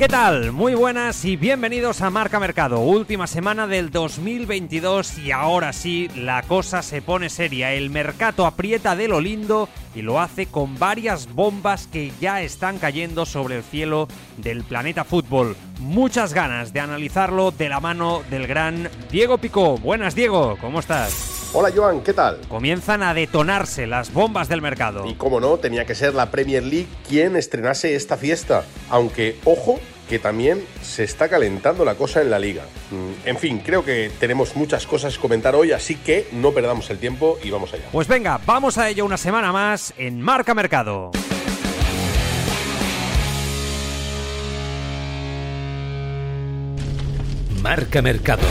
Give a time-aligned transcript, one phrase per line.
[0.00, 0.52] ¿Qué tal?
[0.52, 2.80] Muy buenas y bienvenidos a Marca Mercado.
[2.80, 7.74] Última semana del 2022 y ahora sí, la cosa se pone seria.
[7.74, 12.78] El mercado aprieta de lo lindo y lo hace con varias bombas que ya están
[12.78, 14.08] cayendo sobre el cielo
[14.38, 15.54] del planeta fútbol.
[15.80, 19.76] Muchas ganas de analizarlo de la mano del gran Diego Picó.
[19.76, 21.29] Buenas Diego, ¿cómo estás?
[21.52, 22.38] Hola Joan, ¿qué tal?
[22.48, 25.04] Comienzan a detonarse las bombas del mercado.
[25.04, 28.64] Y como no, tenía que ser la Premier League quien estrenase esta fiesta.
[28.88, 32.62] Aunque, ojo, que también se está calentando la cosa en la liga.
[32.92, 36.88] Mm, en fin, creo que tenemos muchas cosas que comentar hoy, así que no perdamos
[36.90, 37.86] el tiempo y vamos allá.
[37.90, 41.10] Pues venga, vamos a ello una semana más en Marca Mercado.
[47.60, 48.46] Marca Mercado.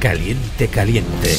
[0.00, 1.36] Caliente, caliente.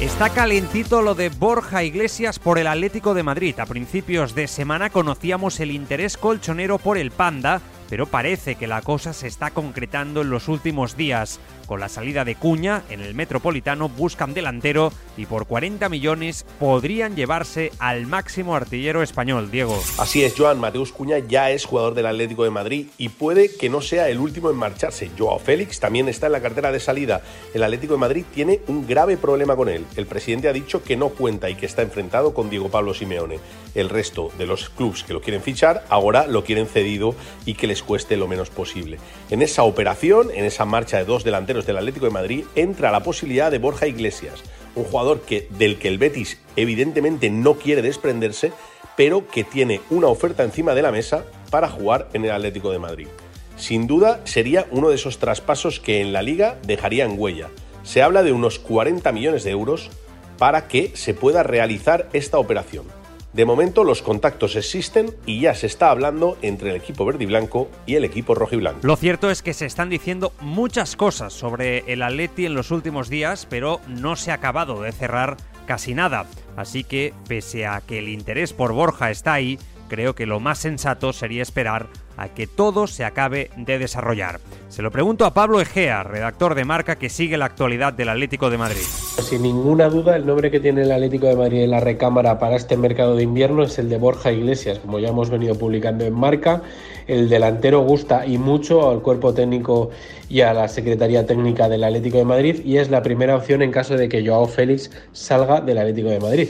[0.00, 3.58] Está calentito lo de Borja Iglesias por el Atlético de Madrid.
[3.58, 7.60] A principios de semana conocíamos el interés colchonero por el Panda,
[7.92, 11.40] pero parece que la cosa se está concretando en los últimos días.
[11.66, 17.16] Con la salida de Cuña, en el Metropolitano buscan delantero y por 40 millones podrían
[17.16, 19.78] llevarse al máximo artillero español, Diego.
[19.98, 23.68] Así es, Joan, Mateus Cuña ya es jugador del Atlético de Madrid y puede que
[23.68, 25.10] no sea el último en marcharse.
[25.18, 27.20] Joao Félix también está en la cartera de salida.
[27.52, 29.84] El Atlético de Madrid tiene un grave problema con él.
[29.96, 33.38] El presidente ha dicho que no cuenta y que está enfrentado con Diego Pablo Simeone.
[33.74, 37.66] El resto de los clubes que lo quieren fichar ahora lo quieren cedido y que
[37.66, 38.98] les cueste lo menos posible.
[39.30, 43.02] En esa operación, en esa marcha de dos delanteros del Atlético de Madrid, entra la
[43.02, 44.42] posibilidad de Borja Iglesias,
[44.74, 48.52] un jugador del que el Betis evidentemente no quiere desprenderse,
[48.96, 52.78] pero que tiene una oferta encima de la mesa para jugar en el Atlético de
[52.78, 53.08] Madrid.
[53.56, 57.48] Sin duda sería uno de esos traspasos que en la liga dejarían huella.
[57.82, 59.90] Se habla de unos 40 millones de euros
[60.38, 63.01] para que se pueda realizar esta operación.
[63.32, 67.26] De momento los contactos existen y ya se está hablando entre el equipo verde y
[67.26, 68.80] blanco y el equipo rojo y blanco.
[68.82, 73.08] Lo cierto es que se están diciendo muchas cosas sobre el Atleti en los últimos
[73.08, 76.26] días, pero no se ha acabado de cerrar casi nada.
[76.56, 79.58] Así que, pese a que el interés por Borja está ahí,
[79.92, 84.40] creo que lo más sensato sería esperar a que todo se acabe de desarrollar.
[84.70, 88.48] Se lo pregunto a Pablo Egea, redactor de marca que sigue la actualidad del Atlético
[88.48, 88.80] de Madrid.
[88.80, 92.56] Sin ninguna duda, el nombre que tiene el Atlético de Madrid en la recámara para
[92.56, 96.14] este mercado de invierno es el de Borja Iglesias, como ya hemos venido publicando en
[96.14, 96.62] marca.
[97.06, 99.90] El delantero gusta y mucho al cuerpo técnico
[100.30, 103.70] y a la Secretaría Técnica del Atlético de Madrid y es la primera opción en
[103.70, 106.48] caso de que Joao Félix salga del Atlético de Madrid.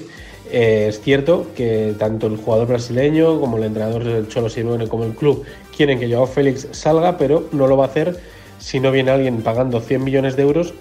[0.50, 5.04] Eh, es cierto que tanto el jugador brasileño como el entrenador del Cholo Simeone como
[5.04, 5.44] el club
[5.76, 8.18] quieren que Joao Félix salga, pero no lo va a hacer
[8.58, 10.74] si no viene alguien pagando 100 millones de euros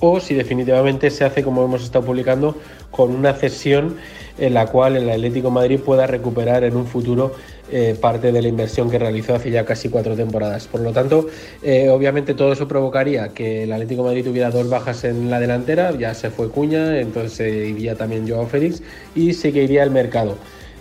[0.00, 2.56] o si definitivamente se hace como hemos estado publicando
[2.90, 3.96] con una cesión
[4.38, 7.32] en la cual el Atlético Madrid pueda recuperar en un futuro
[7.70, 10.66] eh, parte de la inversión que realizó hace ya casi cuatro temporadas.
[10.66, 11.26] Por lo tanto,
[11.62, 15.92] eh, obviamente todo eso provocaría que el Atlético Madrid tuviera dos bajas en la delantera,
[15.96, 18.82] ya se fue Cuña, entonces iría también Joao Félix
[19.14, 20.36] y seguiría el mercado.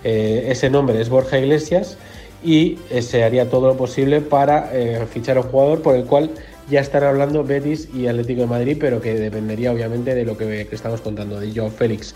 [0.05, 1.97] Eh, ese nombre es Borja Iglesias
[2.41, 4.69] y se haría todo lo posible para
[5.11, 6.29] fichar a un jugador por el cual
[6.69, 10.67] ya están hablando Betis y Atlético de Madrid, pero que dependería obviamente de lo que,
[10.67, 12.13] que estamos contando, de Joao Félix.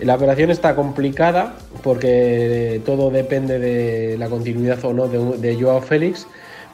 [0.00, 6.26] La operación está complicada porque todo depende de la continuidad o no de, Joao Félix,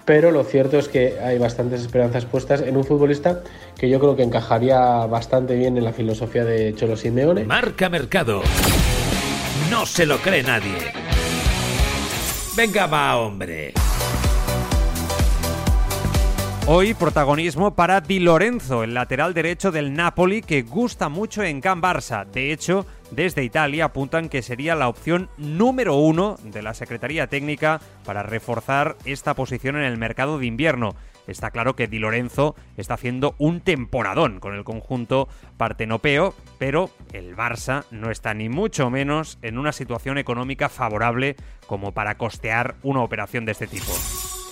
[0.05, 3.43] pero lo cierto es que hay bastantes esperanzas puestas en un futbolista
[3.79, 7.45] que yo creo que encajaría bastante bien en la filosofía de Cholo Simeone.
[7.45, 8.43] Marca Mercado.
[9.71, 10.93] No se lo cree nadie.
[12.57, 13.73] Venga, va, hombre.
[16.73, 21.83] Hoy protagonismo para Di Lorenzo, el lateral derecho del Napoli que gusta mucho en Can
[21.83, 22.25] Barça.
[22.25, 27.81] De hecho, desde Italia apuntan que sería la opción número uno de la Secretaría Técnica
[28.05, 30.95] para reforzar esta posición en el mercado de invierno.
[31.27, 37.37] Está claro que Di Lorenzo está haciendo un temporadón con el conjunto partenopeo, pero el
[37.37, 41.35] Barça no está ni mucho menos en una situación económica favorable
[41.67, 43.93] como para costear una operación de este tipo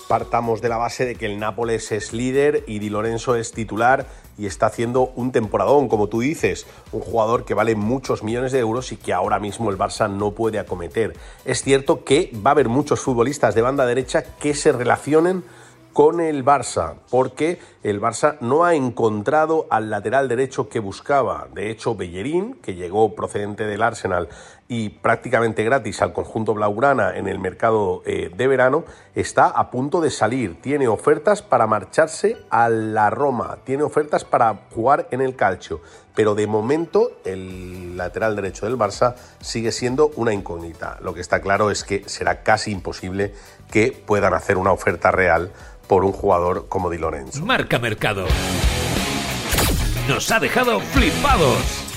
[0.08, 4.06] partamos de la base de que el Nápoles es líder y Di Lorenzo es titular
[4.38, 8.60] y está haciendo un temporadón, como tú dices, un jugador que vale muchos millones de
[8.60, 11.14] euros y que ahora mismo el Barça no puede acometer.
[11.44, 15.44] Es cierto que va a haber muchos futbolistas de banda derecha que se relacionen
[15.92, 21.48] con el Barça, porque el Barça no ha encontrado al lateral derecho que buscaba.
[21.52, 24.28] De hecho, Bellerín, que llegó procedente del Arsenal
[24.68, 28.84] y prácticamente gratis al conjunto Blaugrana en el mercado eh, de verano,
[29.14, 30.60] está a punto de salir.
[30.60, 35.80] Tiene ofertas para marcharse a la Roma, tiene ofertas para jugar en el Calcio,
[36.14, 40.98] pero de momento el lateral derecho del Barça sigue siendo una incógnita.
[41.00, 43.32] Lo que está claro es que será casi imposible
[43.70, 45.50] que puedan hacer una oferta real
[45.86, 47.44] por un jugador como Di Lorenzo.
[47.44, 48.26] Marca Mercado.
[50.06, 51.87] Nos ha dejado flipados.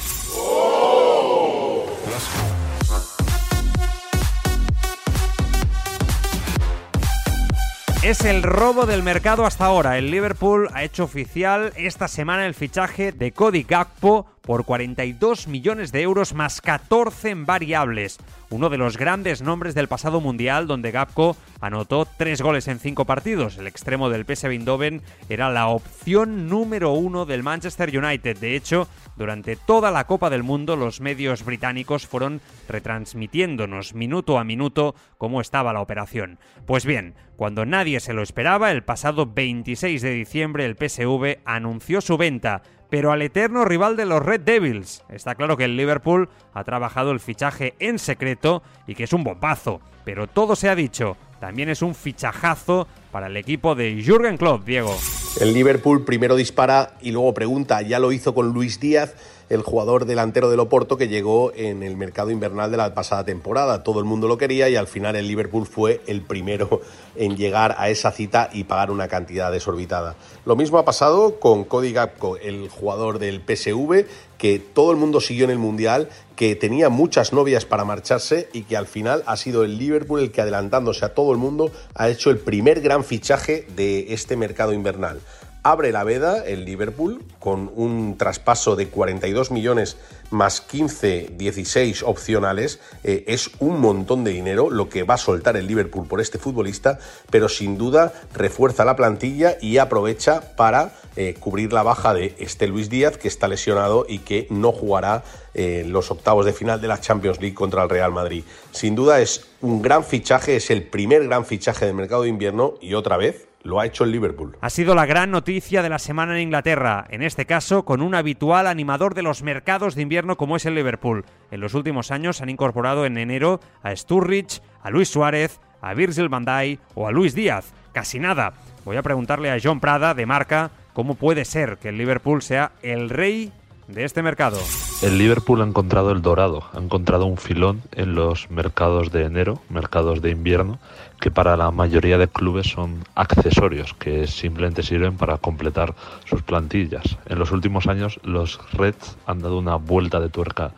[8.04, 10.00] Es el robo del mercado hasta ahora.
[10.00, 15.92] El Liverpool ha hecho oficial esta semana el fichaje de Cody Gakpo por 42 millones
[15.92, 18.18] de euros más 14 en variables.
[18.50, 23.06] Uno de los grandes nombres del pasado mundial donde Gapco anotó tres goles en cinco
[23.06, 23.58] partidos.
[23.58, 28.38] El extremo del PSV Eindhoven era la opción número uno del Manchester United.
[28.38, 34.44] De hecho, durante toda la Copa del Mundo los medios británicos fueron retransmitiéndonos minuto a
[34.44, 36.40] minuto cómo estaba la operación.
[36.66, 42.02] Pues bien, cuando nadie se lo esperaba, el pasado 26 de diciembre el PSV anunció
[42.02, 45.02] su venta pero al eterno rival de los Red Devils.
[45.10, 49.24] Está claro que el Liverpool ha trabajado el fichaje en secreto y que es un
[49.24, 54.36] bombazo, pero todo se ha dicho, también es un fichajazo para el equipo de Jürgen
[54.36, 54.94] Klopp, Diego.
[55.40, 59.16] El Liverpool primero dispara y luego pregunta, ya lo hizo con Luis Díaz
[59.52, 63.84] el jugador delantero del Oporto que llegó en el mercado invernal de la pasada temporada.
[63.84, 66.80] Todo el mundo lo quería y al final el Liverpool fue el primero
[67.18, 70.16] en llegar a esa cita y pagar una cantidad desorbitada.
[70.46, 74.06] Lo mismo ha pasado con Cody Gapco, el jugador del PSV,
[74.38, 76.08] que todo el mundo siguió en el Mundial,
[76.38, 80.32] que tenía muchas novias para marcharse y que al final ha sido el Liverpool el
[80.32, 84.72] que adelantándose a todo el mundo ha hecho el primer gran fichaje de este mercado
[84.72, 85.20] invernal
[85.64, 89.98] abre la veda el Liverpool con un traspaso de 42 millones
[90.32, 92.80] más 15, 16 opcionales.
[93.04, 96.40] Eh, es un montón de dinero lo que va a soltar el Liverpool por este
[96.40, 97.00] futbolista,
[97.30, 102.68] pero sin duda refuerza la plantilla y aprovecha para eh, cubrir la baja de este
[102.68, 105.24] Luis Díaz, que está lesionado y que no jugará
[105.54, 108.44] eh, los octavos de final de la Champions League contra el Real Madrid.
[108.72, 112.76] Sin duda es un gran fichaje, es el primer gran fichaje del mercado de invierno
[112.82, 114.58] y otra vez lo ha hecho el Liverpool.
[114.62, 118.16] Ha sido la gran noticia de la semana en Inglaterra, en este caso con un
[118.16, 121.26] habitual animador de los mercados de invierno como es el Liverpool.
[121.52, 126.30] En los últimos años han incorporado en enero a Sturridge, a Luis Suárez, a Virgil
[126.30, 127.74] van Dijk o a Luis Díaz.
[127.92, 128.54] Casi nada.
[128.86, 132.72] Voy a preguntarle a John Prada, de marca, cómo puede ser que el Liverpool sea
[132.82, 133.52] el rey
[133.94, 134.58] de este mercado.
[135.02, 139.62] El Liverpool ha encontrado el dorado, ha encontrado un filón en los mercados de enero,
[139.70, 140.80] mercados de invierno,
[141.20, 145.94] que para la mayoría de clubes son accesorios, que simplemente sirven para completar
[146.26, 147.18] sus plantillas.
[147.28, 150.72] En los últimos años los Reds han dado una vuelta de tuerca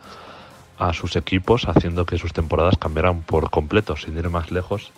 [0.78, 4.90] a sus equipos, haciendo que sus temporadas cambiaran por completo, sin ir más lejos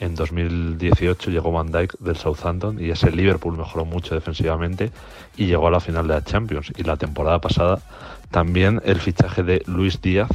[0.00, 4.90] en 2018 llegó Van Dijk del Southampton y ese Liverpool mejoró mucho defensivamente
[5.36, 6.72] y llegó a la final de la Champions.
[6.76, 7.80] Y la temporada pasada
[8.30, 10.30] también el fichaje de Luis Díaz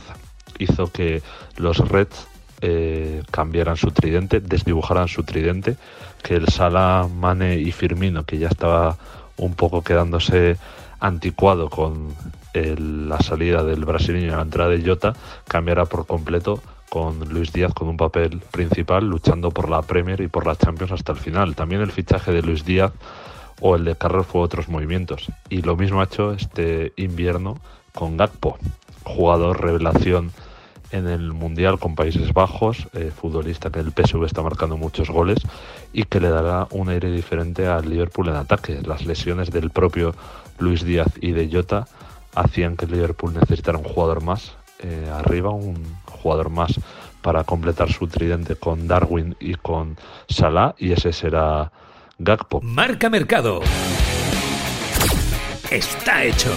[0.57, 1.21] hizo que
[1.57, 2.27] los Reds
[2.61, 5.77] eh, cambiaran su tridente, desdibujaran su tridente,
[6.23, 8.97] que el Sala, Mane y Firmino, que ya estaba
[9.37, 10.57] un poco quedándose
[10.99, 12.13] anticuado con
[12.53, 15.13] la salida del brasileño y la entrada de Jota,
[15.47, 16.61] cambiara por completo
[16.91, 20.91] con Luis Díaz con un papel principal luchando por la Premier y por la Champions
[20.91, 21.55] hasta el final.
[21.55, 22.91] También el fichaje de Luis Díaz
[23.61, 25.31] o el de Carroll fue otros movimientos.
[25.49, 27.59] Y lo mismo ha hecho este invierno
[27.95, 28.57] con Gakpo,
[29.05, 30.33] jugador revelación
[30.91, 35.39] en el Mundial con Países Bajos, eh, futbolista que el PSV está marcando muchos goles
[35.93, 38.81] y que le dará un aire diferente al Liverpool en ataque.
[38.81, 40.13] Las lesiones del propio
[40.59, 41.87] Luis Díaz y de Jota
[42.35, 46.79] hacían que el Liverpool necesitara un jugador más eh, arriba, un jugador más
[47.21, 49.97] para completar su tridente con Darwin y con
[50.27, 51.71] Salah y ese será
[52.17, 52.61] Gakpo.
[52.61, 53.61] Marca Mercado.
[55.69, 56.51] Está hecho.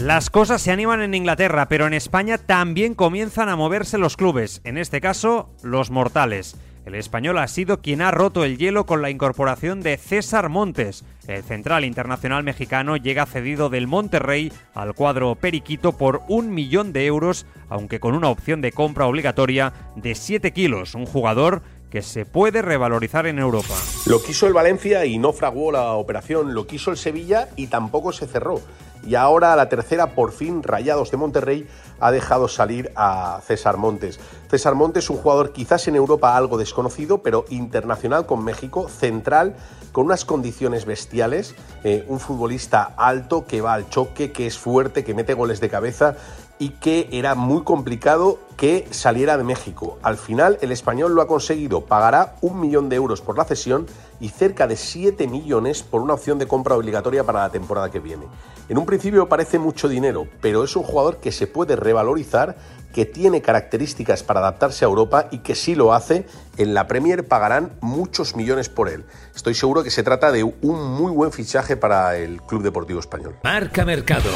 [0.00, 4.62] Las cosas se animan en Inglaterra, pero en España también comienzan a moverse los clubes,
[4.64, 6.56] en este caso los mortales.
[6.86, 11.04] El español ha sido quien ha roto el hielo con la incorporación de César Montes.
[11.28, 17.06] El central internacional mexicano llega cedido del Monterrey al cuadro Periquito por un millón de
[17.06, 20.94] euros, aunque con una opción de compra obligatoria de 7 kilos.
[20.94, 23.74] Un jugador que se puede revalorizar en Europa.
[24.06, 28.12] Lo quiso el Valencia y no fraguó la operación, lo quiso el Sevilla y tampoco
[28.12, 28.60] se cerró.
[29.04, 31.68] Y ahora a la tercera, por fin, Rayados de Monterrey
[32.00, 34.20] ha dejado salir a César Montes.
[34.48, 39.54] César Montes es un jugador quizás en Europa algo desconocido, pero internacional con México, central,
[39.92, 41.54] con unas condiciones bestiales,
[41.84, 45.68] eh, un futbolista alto que va al choque, que es fuerte, que mete goles de
[45.68, 46.16] cabeza
[46.60, 49.98] y que era muy complicado que saliera de México.
[50.02, 53.86] Al final el español lo ha conseguido, pagará un millón de euros por la cesión
[54.20, 57.98] y cerca de 7 millones por una opción de compra obligatoria para la temporada que
[57.98, 58.26] viene.
[58.68, 62.58] En un principio parece mucho dinero, pero es un jugador que se puede revalorizar,
[62.92, 66.26] que tiene características para adaptarse a Europa y que si lo hace,
[66.58, 69.06] en la Premier pagarán muchos millones por él.
[69.34, 73.36] Estoy seguro que se trata de un muy buen fichaje para el Club Deportivo Español.
[73.42, 74.28] Marca Mercado.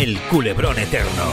[0.00, 1.30] El culebrón eterno.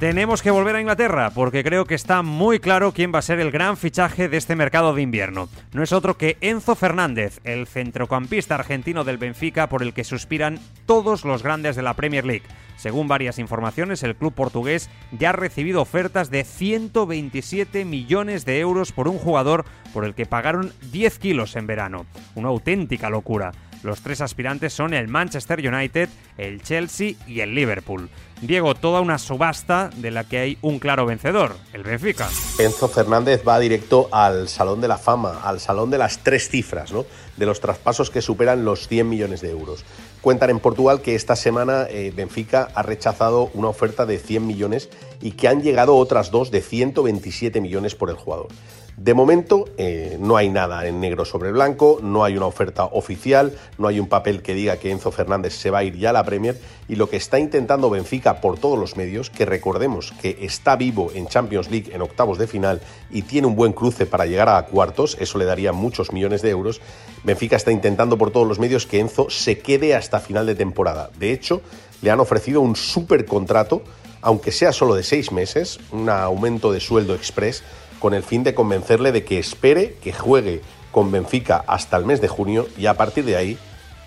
[0.00, 3.40] Tenemos que volver a Inglaterra porque creo que está muy claro quién va a ser
[3.40, 5.50] el gran fichaje de este mercado de invierno.
[5.74, 10.60] No es otro que Enzo Fernández, el centrocampista argentino del Benfica por el que suspiran
[10.86, 12.46] todos los grandes de la Premier League.
[12.76, 18.92] Según varias informaciones, el club portugués ya ha recibido ofertas de 127 millones de euros
[18.92, 22.06] por un jugador por el que pagaron 10 kilos en verano.
[22.34, 23.52] Una auténtica locura.
[23.82, 28.08] Los tres aspirantes son el Manchester United, el Chelsea y el Liverpool.
[28.42, 32.28] Diego, toda una subasta de la que hay un claro vencedor, el Benfica.
[32.58, 36.92] Enzo Fernández va directo al Salón de la Fama, al Salón de las tres cifras,
[36.92, 37.06] ¿no?
[37.36, 39.84] de los traspasos que superan los 100 millones de euros.
[40.20, 44.90] Cuentan en Portugal que esta semana eh, Benfica ha rechazado una oferta de 100 millones
[45.22, 48.48] y que han llegado otras dos de 127 millones por el jugador.
[48.96, 53.52] De momento eh, no hay nada en negro sobre blanco, no hay una oferta oficial,
[53.76, 56.12] no hay un papel que diga que Enzo Fernández se va a ir ya a
[56.14, 60.38] la Premier y lo que está intentando Benfica por todos los medios, que recordemos que
[60.40, 64.24] está vivo en Champions League en octavos de final y tiene un buen cruce para
[64.24, 66.80] llegar a cuartos, eso le daría muchos millones de euros,
[67.22, 71.10] Benfica está intentando por todos los medios que Enzo se quede hasta final de temporada.
[71.18, 71.60] De hecho,
[72.00, 73.82] le han ofrecido un super contrato,
[74.22, 77.62] aunque sea solo de seis meses, un aumento de sueldo express
[77.98, 82.20] con el fin de convencerle de que espere que juegue con Benfica hasta el mes
[82.20, 83.58] de junio y a partir de ahí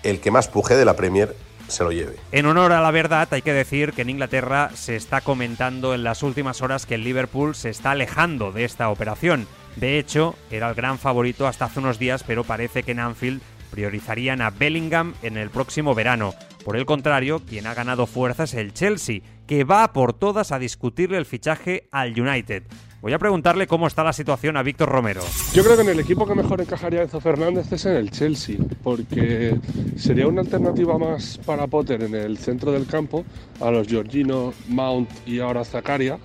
[0.02, 1.36] el que más puje de la Premier
[1.68, 2.16] se lo lleve.
[2.32, 6.02] En honor a la verdad, hay que decir que en Inglaterra se está comentando en
[6.02, 9.46] las últimas horas que el Liverpool se está alejando de esta operación.
[9.76, 13.40] De hecho, era el gran favorito hasta hace unos días, pero parece que en Anfield
[13.70, 16.34] priorizarían a Bellingham en el próximo verano.
[16.64, 20.58] Por el contrario, quien ha ganado fuerzas es el Chelsea, que va por todas a
[20.58, 22.64] discutirle el fichaje al United.
[23.02, 25.22] Voy a preguntarle cómo está la situación a Víctor Romero.
[25.54, 28.58] Yo creo que en el equipo que mejor encajaría Enzo Fernández es en el Chelsea,
[28.82, 29.58] porque
[29.96, 33.24] sería una alternativa más para Potter en el centro del campo
[33.58, 36.18] a los Georgino, Mount y ahora Zakaria.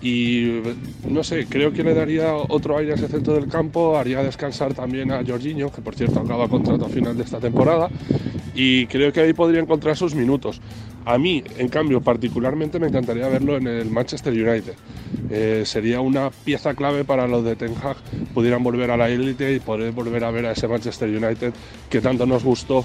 [0.00, 0.60] Y
[1.08, 4.74] no sé, creo que le daría otro aire a ese centro del campo, haría descansar
[4.74, 7.88] también a Jorginho, que por cierto acaba contrato a final de esta temporada,
[8.54, 10.60] y creo que ahí podría encontrar sus minutos.
[11.04, 14.74] A mí, en cambio, particularmente me encantaría verlo en el Manchester United.
[15.30, 17.96] Eh, sería una pieza clave para los de Ten Hag
[18.34, 21.52] pudieran volver a la élite y poder volver a ver a ese Manchester United
[21.90, 22.84] que tanto nos gustó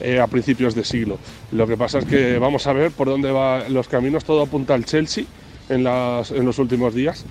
[0.00, 1.18] eh, a principios de siglo.
[1.52, 4.74] Lo que pasa es que vamos a ver por dónde van los caminos, todo apunta
[4.74, 5.24] al Chelsea
[5.68, 7.24] en, los últimos días.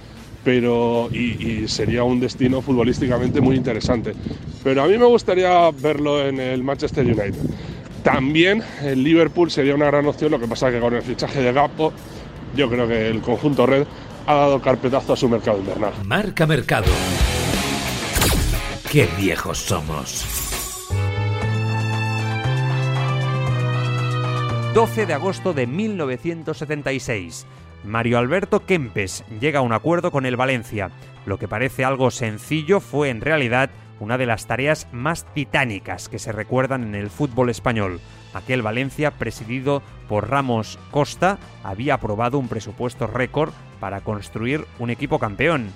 [0.44, 4.13] Pero, y, sería un destino futbolísticamente muy interesante.
[4.63, 7.34] Pero a mí me gustaría verlo en el Manchester United.
[8.05, 11.41] También el Liverpool sería una gran opción, lo que pasa es que con el fichaje
[11.41, 11.91] de Gapo,
[12.55, 13.88] yo creo que el conjunto red
[14.27, 15.91] ha dado carpetazo a su mercado invernal.
[16.05, 16.85] Marca Mercado.
[18.91, 20.24] Qué viejos somos.
[24.75, 27.47] 12 de agosto de 1976.
[27.85, 30.91] Mario Alberto Kempes llega a un acuerdo con el Valencia.
[31.25, 36.20] Lo que parece algo sencillo fue en realidad una de las tareas más titánicas que
[36.20, 38.00] se recuerdan en el fútbol español.
[38.34, 45.20] Aquel Valencia, presidido por Ramos Costa, había aprobado un presupuesto récord para construir un equipo
[45.20, 45.72] campeón.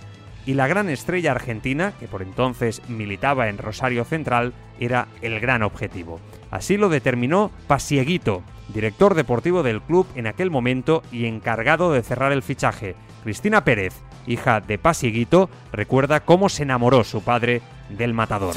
[0.46, 5.64] Y la gran estrella argentina, que por entonces militaba en Rosario Central, era el gran
[5.64, 6.20] objetivo.
[6.52, 8.42] Así lo determinó Pasieguito,
[8.74, 12.96] director deportivo del club en aquel momento y encargado de cerrar el fichaje.
[13.24, 13.94] Cristina Pérez,
[14.26, 18.56] hija de Pasieguito, recuerda cómo se enamoró su padre del matador.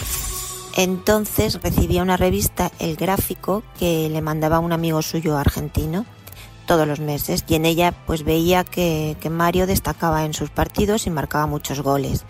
[0.77, 6.07] Entonces recibía una revista, El Gráfico, que le mandaba un amigo suyo argentino
[6.67, 11.07] todos los meses y en ella pues veía que, que Mario destacaba en sus partidos
[11.07, 12.25] y marcaba muchos goles.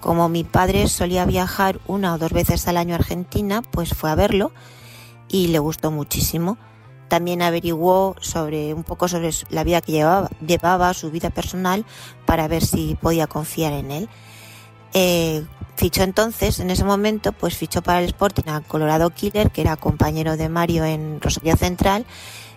[0.00, 4.10] Como mi padre solía viajar una o dos veces al año a Argentina, pues fue
[4.10, 4.52] a verlo
[5.28, 6.58] y le gustó muchísimo.
[7.08, 11.84] También averiguó sobre un poco sobre la vida que llevaba, llevaba, su vida personal,
[12.24, 14.08] para ver si podía confiar en él.
[14.94, 15.44] Eh,
[15.76, 19.76] fichó entonces, en ese momento, pues fichó para el Sporting a Colorado Killer, que era
[19.76, 22.04] compañero de Mario en Rosario Central,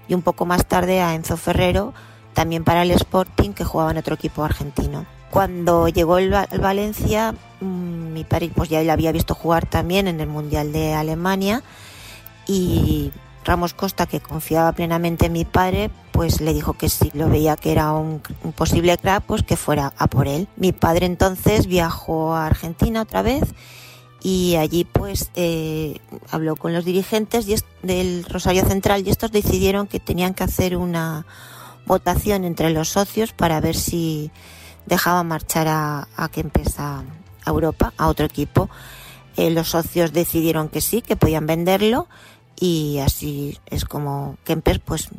[0.07, 1.93] y un poco más tarde a Enzo Ferrero,
[2.33, 5.05] también para el Sporting, que jugaba en otro equipo argentino.
[5.31, 10.21] Cuando llegó el, Valencia, mm, mi padre pues ya le había visto jugar también en
[10.21, 11.63] el Mundial de Alemania
[12.47, 13.11] y
[13.45, 17.55] Ramos Costa, que confiaba plenamente en mi padre, pues le dijo que si lo veía
[17.55, 18.21] que era un,
[18.55, 20.47] posible crack, pues que fuera a por él.
[20.57, 23.43] Mi padre entonces viajó a Argentina otra vez
[24.23, 25.99] y allí pues eh,
[26.31, 27.45] habló con los dirigentes
[27.83, 31.27] del Rosario Central y estos decidieron que tenían que hacer una
[31.85, 34.31] votación entre los socios para ver si
[34.87, 37.03] dejaba marchar a, a Kempes a,
[37.45, 38.71] Europa, a otro equipo.
[39.37, 42.07] Eh, los socios decidieron que sí, que podían venderlo
[42.59, 45.09] y así es como Kempes pues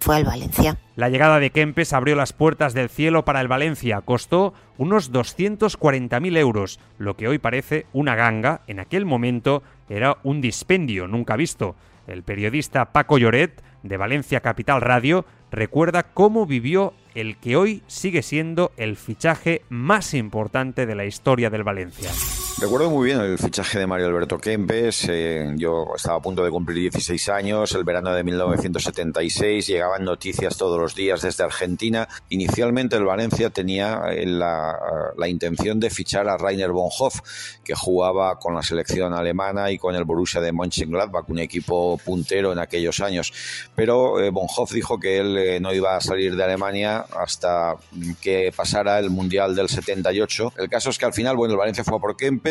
[0.00, 0.78] fue al Valencia.
[0.94, 4.00] La llegada de Kempes abrió las puertas del cielo para el Valencia.
[4.02, 8.60] Costó unos 240.000 euros, lo que hoy parece una ganga.
[8.66, 11.74] En aquel momento era un dispendio nunca visto.
[12.06, 18.22] El periodista Paco Lloret, de Valencia Capital Radio, recuerda cómo vivió el que hoy sigue
[18.22, 22.10] siendo el fichaje más importante de la historia del Valencia.
[22.58, 25.06] Recuerdo muy bien el fichaje de Mario Alberto Kempes.
[25.10, 27.74] Eh, yo estaba a punto de cumplir 16 años.
[27.74, 32.08] El verano de 1976 llegaban noticias todos los días desde Argentina.
[32.30, 34.74] Inicialmente el Valencia tenía eh, la,
[35.18, 37.20] la intención de fichar a Rainer Bonhoff,
[37.62, 42.52] que jugaba con la selección alemana y con el Borussia de Mönchengladbach, un equipo puntero
[42.54, 43.34] en aquellos años.
[43.74, 47.74] Pero eh, Bonhoff dijo que él no iba a salir de Alemania hasta
[48.22, 50.54] que pasara el Mundial del 78.
[50.56, 52.45] El caso es que al final, bueno, el Valencia fue por Kempes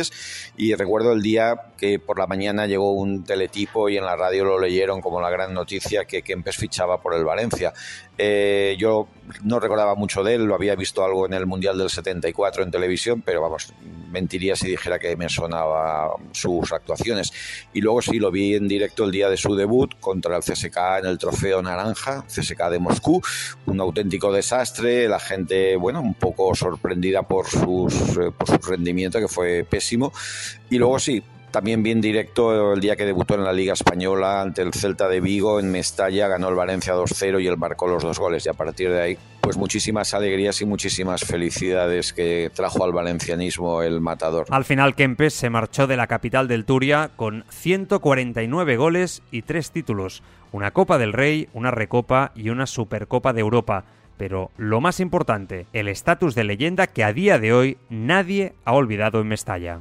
[0.58, 4.46] y recuerdo el día que por la mañana llegó un teletipo y en la radio
[4.46, 7.74] lo leyeron como la gran noticia que Kempes fichaba por el Valencia.
[8.18, 9.08] Eh, yo
[9.44, 12.72] no recordaba mucho de él, lo había visto algo en el Mundial del 74 en
[12.72, 13.74] televisión, pero vamos,
[14.10, 17.34] mentiría si dijera que me sonaba sus actuaciones.
[17.74, 20.78] Y luego sí, lo vi en directo el día de su debut contra el CSK
[21.00, 23.22] en el Trofeo Naranja, CSK de Moscú,
[23.66, 29.20] un auténtico desastre, la gente, bueno, un poco sorprendida por, sus, eh, por su rendimiento,
[29.20, 33.72] que fue Y luego sí, también bien directo el día que debutó en la Liga
[33.72, 37.88] Española ante el Celta de Vigo en Mestalla, ganó el Valencia 2-0 y él marcó
[37.88, 38.46] los dos goles.
[38.46, 43.84] Y a partir de ahí, pues muchísimas alegrías y muchísimas felicidades que trajo al valencianismo
[43.84, 44.48] el matador.
[44.50, 49.72] Al final, Kempes se marchó de la capital del Turia con 149 goles y tres
[49.72, 53.86] títulos: una Copa del Rey, una Recopa y una Supercopa de Europa.
[54.18, 58.74] Pero lo más importante, el estatus de leyenda que a día de hoy nadie ha
[58.74, 59.78] olvidado en Mestalla.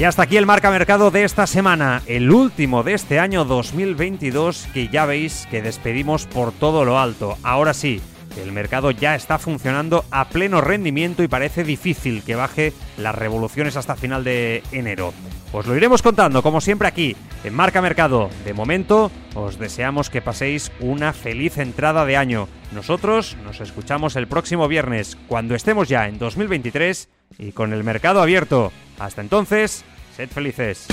[0.00, 4.66] Y hasta aquí el marca mercado de esta semana, el último de este año 2022
[4.72, 7.36] que ya veis que despedimos por todo lo alto.
[7.42, 8.00] Ahora sí,
[8.38, 13.76] el mercado ya está funcionando a pleno rendimiento y parece difícil que baje las revoluciones
[13.76, 15.12] hasta final de enero.
[15.52, 18.30] Os lo iremos contando, como siempre aquí, en Marca Mercado.
[18.44, 22.48] De momento, os deseamos que paséis una feliz entrada de año.
[22.72, 28.22] Nosotros nos escuchamos el próximo viernes, cuando estemos ya en 2023 y con el mercado
[28.22, 28.72] abierto.
[28.98, 29.84] Hasta entonces,
[30.16, 30.86] sed felices.